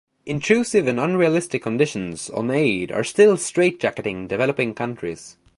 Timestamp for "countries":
4.73-5.37